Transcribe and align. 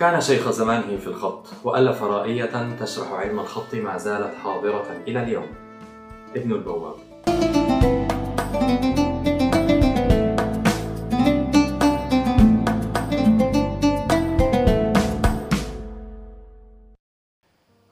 كان 0.00 0.20
شيخ 0.20 0.50
زمانه 0.50 0.96
في 0.96 1.06
الخط 1.06 1.46
وألف 1.64 2.02
رائية 2.02 2.76
تشرح 2.80 3.12
علم 3.12 3.40
الخط 3.40 3.74
ما 3.74 3.96
زالت 3.96 4.34
حاضرة 4.34 5.02
إلى 5.08 5.22
اليوم. 5.22 5.46
ابن 6.36 6.52
البواب. 6.52 6.94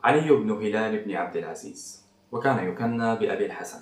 علي 0.05 0.31
بن 0.31 0.51
هلال 0.51 1.05
بن 1.05 1.15
عبد 1.15 1.37
العزيز 1.37 2.07
وكان 2.33 2.69
يكنى 2.69 3.17
بأبي 3.17 3.47
الحسن 3.47 3.79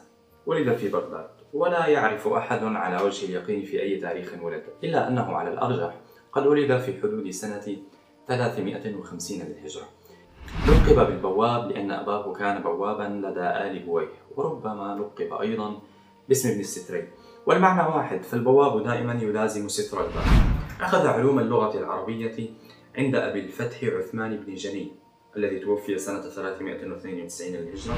ولد 0.47 0.77
في 0.77 0.89
بغداد 0.89 1.31
ولا 1.53 1.87
يعرف 1.87 2.29
أحد 2.29 2.65
على 2.65 3.03
وجه 3.03 3.27
اليقين 3.27 3.65
في 3.65 3.83
أي 3.83 4.01
تاريخ 4.01 4.35
ولد 4.43 4.63
إلا 4.85 5.09
أنه 5.09 5.37
على 5.37 5.51
الأرجح. 5.51 5.95
قد 6.33 6.47
ولد 6.47 6.79
في 6.79 7.01
حدود 7.03 7.31
سنة 7.31 7.77
350 8.29 9.39
للهجرة. 9.39 9.85
لقب 10.69 11.07
بالبواب 11.07 11.71
لأن 11.71 11.91
أباه 11.91 12.33
كان 12.33 12.63
بوابا 12.63 13.03
لدى 13.03 13.41
آل 13.41 13.87
بويه 13.87 14.09
وربما 14.37 14.99
لقب 15.01 15.33
أيضا 15.41 15.79
باسم 16.29 16.49
ابن 16.49 16.61
السترين 16.61 17.09
والمعنى 17.47 17.89
واحد 17.89 18.23
فالبواب 18.23 18.85
دائما 18.85 19.13
يلازم 19.23 19.69
ستر 19.69 20.01
الباب. 20.01 20.25
أخذ 20.81 21.07
علوم 21.07 21.39
اللغة 21.39 21.79
العربية 21.79 22.49
عند 22.99 23.15
أبي 23.15 23.41
الفتح 23.41 23.85
عثمان 23.85 24.37
بن 24.37 24.55
جني 24.55 24.93
الذي 25.37 25.59
توفي 25.59 25.99
سنة 25.99 26.21
392 26.21 27.49
للهجرة. 27.49 27.95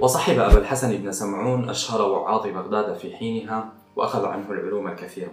وصحب 0.00 0.38
أبا 0.38 0.58
الحسن 0.58 0.96
بن 0.96 1.12
سمعون 1.12 1.68
أشهر 1.68 2.10
وعاظ 2.10 2.46
بغداد 2.46 2.94
في 2.94 3.16
حينها 3.16 3.72
وأخذ 3.96 4.24
عنه 4.24 4.50
العلوم 4.50 4.88
الكثيرة 4.88 5.30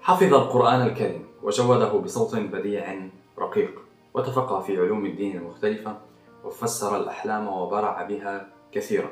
حفظ 0.00 0.34
القرآن 0.34 0.82
الكريم 0.82 1.24
وجوده 1.42 1.92
بصوت 1.92 2.36
بديع 2.36 3.10
رقيق. 3.38 3.89
وتفقه 4.14 4.60
في 4.60 4.80
علوم 4.80 5.06
الدين 5.06 5.36
المختلفة 5.36 5.96
وفسر 6.44 6.96
الأحلام 6.96 7.48
وبرع 7.48 8.02
بها 8.02 8.48
كثيرا. 8.72 9.10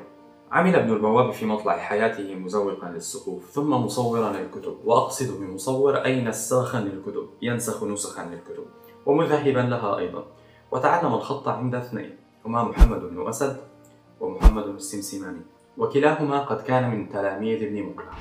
عمل 0.51 0.75
ابن 0.75 0.93
البواب 0.93 1.31
في 1.31 1.45
مطلع 1.45 1.77
حياته 1.77 2.35
مزوقا 2.35 2.89
للصفوف 2.89 3.49
ثم 3.51 3.69
مصورا 3.69 4.33
للكتب 4.33 4.77
وأقصد 4.85 5.39
بمصور 5.39 5.95
أي 5.95 6.23
نساخا 6.23 6.79
للكتب 6.79 7.29
ينسخ 7.41 7.83
نسخا 7.83 8.25
للكتب 8.25 8.65
ومذهبا 9.05 9.59
لها 9.59 9.97
أيضا. 9.97 10.25
وتعلم 10.71 11.13
الخط 11.13 11.47
عند 11.47 11.75
اثنين 11.75 12.17
هما 12.45 12.63
محمد 12.63 12.99
بن 12.99 13.27
أسد 13.27 13.57
ومحمد 14.19 14.63
السمسماني 14.63 15.41
وكلاهما 15.77 16.39
قد 16.39 16.61
كان 16.61 16.89
من 16.89 17.09
تلاميذ 17.09 17.63
ابن 17.63 17.83
مقلع. 17.83 18.11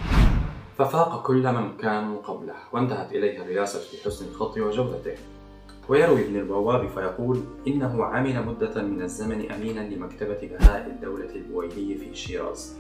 ففاق 0.79 1.27
كل 1.27 1.53
من 1.53 1.77
كانوا 1.77 2.23
قبله 2.23 2.55
وانتهت 2.73 3.13
إليه 3.13 3.43
الرياسة 3.43 3.79
في 3.79 4.05
حسن 4.05 4.29
الخط 4.29 4.59
وجودته. 4.59 5.15
ويروي 5.89 6.25
ابن 6.25 6.37
البواب 6.37 6.89
فيقول 6.89 7.41
إنه 7.67 8.05
عمل 8.05 8.47
مدة 8.47 8.83
من 8.83 9.03
الزمن 9.03 9.53
أمينا 9.53 9.81
لمكتبة 9.81 10.39
بهاء 10.43 10.87
الدولة 10.87 11.35
البويهي 11.35 11.99
في 11.99 12.15
شيراز. 12.15 12.79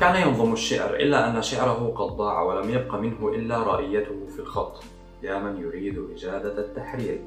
كان 0.00 0.28
ينظم 0.28 0.52
الشعر 0.52 0.94
إلا 0.94 1.30
أن 1.30 1.42
شعره 1.42 1.94
قد 1.96 2.16
ضاع 2.16 2.42
ولم 2.42 2.70
يبق 2.70 2.94
منه 2.94 3.28
إلا 3.28 3.62
رأيته 3.62 4.26
في 4.26 4.38
الخط. 4.38 4.82
يا 5.22 5.38
من 5.38 5.60
يريد 5.60 6.10
إجادة 6.14 6.58
التحرير. 6.58 7.20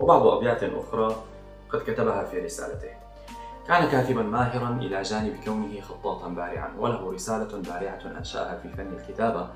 وبعض 0.00 0.26
أبيات 0.26 0.62
أخرى 0.62 1.16
قد 1.68 1.80
كتبها 1.80 2.24
في 2.24 2.38
رسالته. 2.38 2.90
كان 3.68 3.88
كاتبا 3.88 4.22
ماهرا 4.22 4.78
إلى 4.80 5.02
جانب 5.02 5.36
كونه 5.44 5.80
خطاطا 5.80 6.28
بارعا 6.28 6.70
وله 6.78 7.12
رسالة 7.12 7.62
بارعة 7.62 8.18
أنشأها 8.18 8.60
في 8.62 8.68
فن 8.68 8.92
الكتابة. 8.92 9.48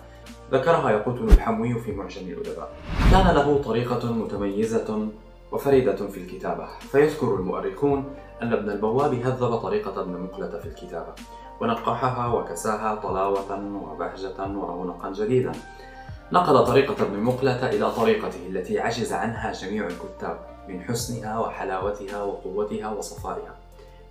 ذكرها 0.53 0.91
يقوتل 0.91 1.25
الحموي 1.25 1.79
في 1.79 1.93
معجم 1.93 2.29
الأدباء. 2.29 2.73
كان 3.11 3.35
له 3.35 3.63
طريقة 3.63 4.13
متميزة 4.13 5.09
وفريدة 5.53 5.97
في 5.97 6.21
الكتابة. 6.21 6.67
فيذكر 6.79 7.35
المؤرخون 7.35 8.05
أن 8.43 8.53
ابن 8.53 8.71
البواب 8.71 9.15
هذب 9.15 9.57
طريقة 9.57 10.01
ابن 10.01 10.21
مقلة 10.21 10.59
في 10.59 10.67
الكتابة 10.67 11.13
ونقحها 11.61 12.27
وكساها 12.27 12.95
طلاوة 12.95 13.53
وبهجة 13.93 14.41
ورونقا 14.41 15.13
جديدا. 15.13 15.53
نقل 16.33 16.67
طريقة 16.67 17.03
ابن 17.03 17.21
مقلة 17.21 17.69
إلى 17.69 17.91
طريقته 17.91 18.47
التي 18.49 18.81
عجز 18.81 19.13
عنها 19.13 19.53
جميع 19.53 19.87
الكتاب 19.87 20.39
من 20.69 20.83
حسنها 20.83 21.39
وحلاوتها 21.39 22.23
وقوتها 22.23 22.91
وصفائها. 22.91 23.55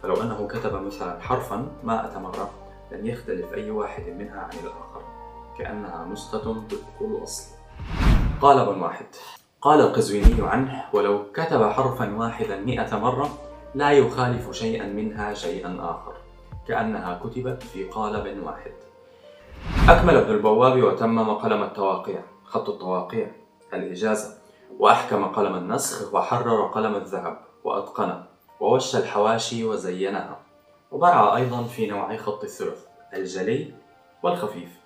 فلو 0.03 0.21
أنه 0.21 0.47
كتب 0.47 0.73
مثلا 0.73 1.19
حرفا 1.19 1.67
ما 1.83 2.05
أتمرة 2.05 2.49
لن 2.91 3.05
يختلف 3.05 3.53
أي 3.53 3.71
واحد 3.71 4.03
منها 4.03 4.39
عن 4.39 4.49
الآخر. 4.63 4.98
كأنها 5.59 6.05
نسخة 6.05 6.63
الأصل 7.01 7.55
قال 8.41 8.59
ابن 8.59 8.81
واحد 8.81 9.05
قال 9.61 9.81
القزويني 9.81 10.41
عنه 10.41 10.83
ولو 10.93 11.31
كتب 11.33 11.69
حرفا 11.69 12.15
واحدا 12.15 12.59
مئة 12.59 12.97
مرة 12.97 13.29
لا 13.75 13.91
يخالف 13.91 14.51
شيئا 14.51 14.87
منها 14.87 15.33
شيئا 15.33 15.77
آخر 15.79 16.13
كأنها 16.67 17.19
كتبت 17.23 17.63
في 17.63 17.83
قالب 17.83 18.43
واحد. 18.43 18.71
أكمل 19.89 20.15
ابن 20.15 20.31
البواب 20.31 20.83
وتمم 20.83 21.33
قلم 21.33 21.63
التواقيع 21.63 22.21
خط 22.43 22.69
التواقيع 22.69 23.31
الإجازة 23.73 24.37
وأحكم 24.79 25.25
قلم 25.25 25.55
النسخ 25.55 26.13
وحرر 26.13 26.67
قلم 26.67 26.95
الذهب 26.95 27.37
وأتقنه 27.63 28.23
ووش 28.59 28.95
الحواشي 28.95 29.65
وزينها 29.65 30.39
وبرع 30.91 31.35
أيضا 31.35 31.63
في 31.63 31.87
نوعي 31.87 32.17
خط 32.17 32.43
الثلث 32.43 32.85
الجلي 33.13 33.73
والخفيف. 34.23 34.78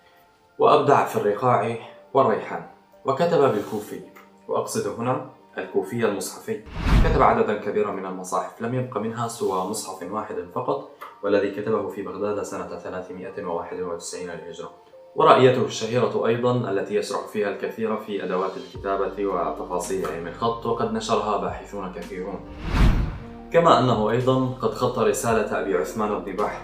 وأبدع 0.60 1.06
في 1.06 1.16
الرقاع 1.16 1.78
والريحان. 2.14 2.66
وكتب 3.06 3.42
بالكوفي. 3.42 4.00
وأقصد 4.48 5.00
هنا 5.00 5.30
الكوفي 5.58 6.06
المصحفي. 6.06 6.62
كتب 7.06 7.22
عددا 7.22 7.58
كبيرا 7.58 7.92
من 7.92 8.06
المصاحف. 8.06 8.62
لم 8.62 8.74
يبق 8.74 8.98
منها 8.98 9.28
سوى 9.28 9.60
مصحف 9.70 10.12
واحد 10.12 10.36
فقط 10.56 10.90
والذي 11.24 11.52
كتبه 11.52 11.90
في 11.90 12.02
بغداد 12.02 12.44
سنة 12.44 12.68
391 12.68 14.30
للهجرة. 14.30 14.72
ورأيته 15.16 15.66
الشهيرة 15.66 16.28
أيضا 16.28 16.72
التي 16.72 16.96
يشرح 16.96 17.28
فيها 17.28 17.50
الكثير 17.50 17.98
في 17.98 18.24
أدوات 18.24 18.52
الكتابة 18.58 19.26
وتفاصيل 19.26 20.06
علم 20.06 20.28
الخط 20.28 20.66
وقد 20.66 20.94
نشرها 20.94 21.38
باحثون 21.38 21.94
كثيرون. 21.94 22.40
كما 23.54 23.80
أنه 23.80 24.10
أيضا 24.10 24.58
قد 24.62 24.74
خط 24.74 25.00
رسالة 25.00 25.62
أبي 25.62 25.78
عثمان 25.78 26.20
بحر 26.20 26.62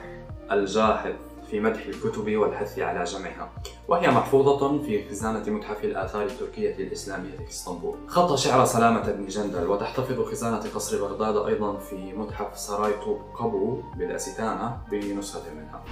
الجاحظ. 0.52 1.14
في 1.52 1.60
مدح 1.60 1.86
الكتب 1.86 2.36
والحث 2.38 2.80
على 2.80 3.04
جمعها. 3.04 3.52
وهي 3.88 4.08
محفوظة 4.08 4.84
في 4.84 5.10
خزانة 5.10 5.50
متحف 5.50 5.84
الآثار 5.84 6.26
التركية 6.26 6.76
الإسلامية 6.76 7.38
في 7.38 7.50
اسطنبول 7.50 7.96
خط 8.08 8.36
شعر 8.36 8.66
سلامة 8.66 9.12
بن 9.12 9.28
جندل 9.28 9.68
وتحتفظ 9.68 10.22
خزانة 10.22 10.64
قصر 10.76 11.02
بغداد 11.02 11.38
أيضا 11.38 11.78
في 11.78 12.14
متحف 12.14 12.60
سراي 12.60 12.94
طوب 12.94 13.22
قبو 13.36 13.82
بالأستانة 13.98 14.78
بنسخة 14.92 15.54
منها. 15.54 15.84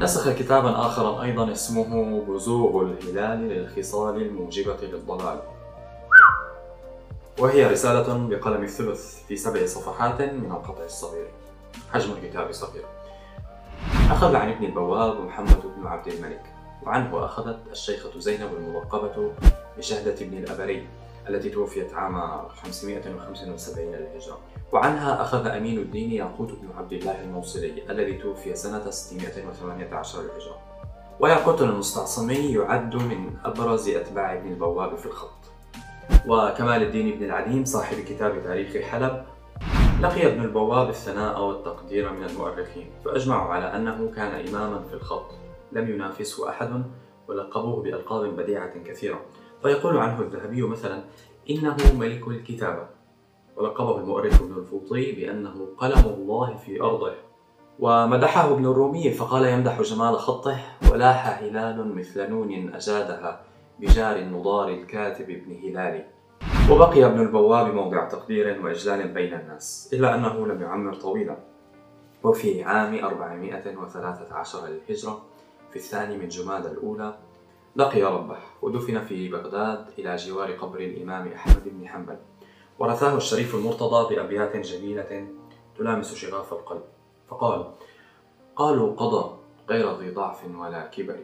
نسخ 0.00 0.32
كتابا 0.32 0.86
آخر 0.86 1.22
أيضا 1.22 1.52
اسمه 1.52 2.20
بزوغ 2.28 2.82
الهلال 2.82 3.48
للخصال 3.48 4.22
الموجبة 4.22 4.76
للضلال. 4.82 5.40
وهي 7.38 7.66
رسالة 7.66 8.28
بقلم 8.28 8.62
الثلث 8.62 9.22
في 9.28 9.36
سبع 9.36 9.66
صفحات 9.66 10.20
من 10.22 10.52
القطع 10.52 10.84
الصغير. 10.84 11.28
حجم 11.92 12.12
الكتاب 12.12 12.52
صغير. 12.52 12.84
أخذ 14.10 14.36
عن 14.36 14.48
ابن 14.50 14.64
البواب 14.64 15.20
محمد 15.20 15.62
بن 15.76 15.86
عبد 15.86 16.08
الملك 16.08 16.42
وعنه 16.82 17.24
أخذت 17.24 17.58
الشيخة 17.70 18.18
زينب 18.18 18.50
الملقبة 18.58 19.32
بشهدة 19.78 20.14
ابن 20.26 20.38
الأبري 20.38 20.86
التي 21.28 21.50
توفيت 21.50 21.94
عام 21.94 22.48
575 22.48 23.84
للهجرة. 23.84 24.38
وعنها 24.72 25.22
أخذ 25.22 25.46
أمين 25.46 25.78
الدين 25.78 26.12
ياقوت 26.12 26.48
بن 26.52 26.68
عبد 26.78 26.92
الله 26.92 27.20
الموصلي 27.22 27.90
الذي 27.90 28.14
توفي 28.14 28.54
سنة 28.54 28.90
618 28.90 30.22
للهجرة. 30.22 30.58
وياقوت 31.20 31.62
المستعصمي 31.62 32.52
يعد 32.52 32.96
من 32.96 33.36
أبرز 33.44 33.88
أتباع 33.88 34.34
ابن 34.34 34.52
البواب 34.52 34.96
في 34.96 35.06
الخط. 35.06 35.42
وكمال 36.26 36.82
الدين 36.82 37.18
بن 37.18 37.24
العديم 37.24 37.64
صاحب 37.64 37.96
كتاب 37.96 38.42
تاريخ 38.44 38.76
حلب 38.86 39.24
لقي 40.02 40.26
ابن 40.26 40.42
البواب 40.42 40.88
الثناء 40.88 41.42
والتقدير 41.42 42.12
من 42.12 42.24
المؤرخين 42.24 42.90
فأجمعوا 43.04 43.54
على 43.54 43.64
أنه 43.64 44.10
كان 44.16 44.48
إماما 44.48 44.82
في 44.82 44.94
الخط. 44.94 45.30
لم 45.72 45.90
ينافسه 45.90 46.48
أحد 46.48 46.84
ولقبوه 47.28 47.82
بألقاب 47.82 48.36
بديعة 48.36 48.82
كثيرة. 48.84 49.20
فيقول 49.62 49.98
عنه 49.98 50.20
الذهبي 50.20 50.62
مثلا 50.62 51.02
إنه 51.50 51.76
ملك 51.98 52.28
الكتابة 52.28 52.86
ولقبه 53.56 53.98
المؤرخ 53.98 54.42
ابن 54.42 54.58
الفوطي 54.58 55.12
بأنه 55.12 55.68
قلم 55.78 56.04
الله 56.06 56.56
في 56.56 56.80
أرضه. 56.80 57.12
ومدحه 57.78 58.52
ابن 58.52 58.66
الرومي 58.66 59.10
فقال 59.10 59.46
يمدح 59.46 59.82
جمال 59.82 60.18
خطه 60.18 60.58
ولاح 60.92 61.42
هلال 61.42 61.94
مثل 61.94 62.30
نون 62.30 62.74
أجادها 62.74 63.44
بجار 63.80 64.16
النضار 64.16 64.68
الكاتب 64.68 65.30
ابن 65.30 65.52
هلال 65.52 66.04
وبقي 66.70 67.06
ابن 67.06 67.20
البواب 67.20 67.74
موضع 67.74 68.08
تقدير 68.08 68.64
وإجلال 68.64 69.08
بين 69.08 69.34
الناس 69.34 69.90
إلا 69.92 70.14
أنه 70.14 70.46
لم 70.46 70.62
يعمر 70.62 70.94
طويلا. 70.94 71.36
وفي 72.22 72.62
عام 72.64 73.04
413 73.04 74.66
للهجرة 74.66 75.22
في 75.70 75.76
الثاني 75.76 76.16
من 76.16 76.28
جماد 76.28 76.66
الأولى 76.66 77.18
لقي 77.76 78.02
ربه 78.02 78.36
ودفن 78.62 79.00
في 79.04 79.28
بغداد 79.28 79.86
إلى 79.98 80.16
جوار 80.16 80.52
قبر 80.52 80.80
الإمام 80.80 81.32
أحمد 81.32 81.62
بن 81.64 81.88
حنبل. 81.88 82.16
ورثاه 82.78 83.16
الشريف 83.16 83.54
المرتضى 83.54 84.14
بأبيات 84.14 84.56
جميلة 84.56 85.28
تلامس 85.78 86.14
شغاف 86.14 86.52
القلب. 86.52 86.82
فقال 87.28 87.64
قالوا 88.56 88.94
قضى 88.96 89.34
غير 89.68 89.98
ذي 89.98 90.10
ضعف 90.10 90.44
ولا 90.58 90.86
كبر. 90.86 91.18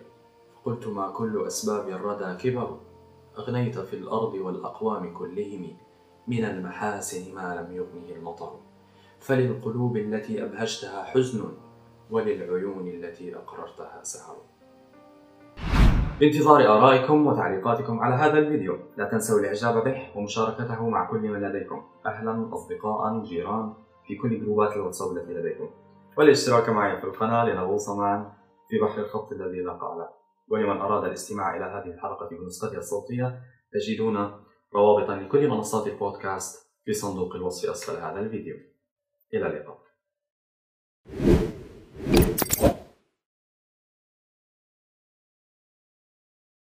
فقلت 0.55 0.87
ما 0.87 1.09
كل 1.09 1.47
أسباب 1.47 1.89
الردى 1.89 2.51
كبر؟ 2.51 2.79
أغنيت 3.39 3.79
في 3.79 3.97
الأرض 3.97 4.35
والأقوام 4.35 5.15
كلهم 5.15 5.77
من 6.29 6.45
المحاسن 6.45 7.35
ما 7.35 7.55
لم 7.55 7.77
يغنه 7.77 8.17
المطر. 8.17 8.53
فللقلوب 9.19 9.97
التي 9.97 10.45
أبهجتها 10.45 11.03
حزن 11.03 11.45
وللعيون 12.11 12.89
التي 12.89 13.37
أقررتها 13.37 14.03
سهر. 14.03 14.37
بانتظار 16.21 16.61
آرائكم 16.61 17.27
وتعليقاتكم 17.27 18.01
على 18.01 18.15
هذا 18.15 18.39
الفيديو. 18.39 18.79
لا 18.97 19.05
تنسوا 19.05 19.41
الإعجاب 19.41 19.85
به 19.85 20.03
ومشاركته 20.17 20.89
مع 20.89 21.11
كل 21.11 21.21
من 21.21 21.41
لديكم. 21.41 21.83
أهلا 22.07 22.55
أصدقاء 22.55 23.23
جيران 23.23 23.73
في 24.07 24.17
كل 24.17 24.41
جروبات 24.41 24.73
الواتساب 24.73 25.17
التي 25.17 25.35
لديكم. 25.35 25.71
والاشتراك 26.17 26.69
معي 26.69 27.01
في 27.01 27.05
القناة 27.05 27.45
لنغوص 27.45 27.89
معا 27.89 28.33
في 28.69 28.79
بحر 28.79 29.01
الخط 29.01 29.33
الذي 29.33 29.61
لا 29.61 29.73
قاع 29.73 30.18
ولمن 30.51 30.81
أراد 30.81 31.05
الاستماع 31.05 31.57
إلى 31.57 31.65
هذه 31.65 31.95
الحلقة 31.95 32.29
بنسختها 32.29 32.79
الصوتية 32.79 33.41
تجدون 33.73 34.17
روابط 34.75 35.11
لكل 35.11 35.49
منصات 35.49 35.87
البودكاست 35.87 36.73
في 36.85 36.93
صندوق 36.93 37.35
الوصف 37.35 37.71
أسفل 37.71 37.97
هذا 37.97 38.21
الفيديو. 38.21 38.57
إلى 39.35 39.47
اللقاء. 39.47 39.79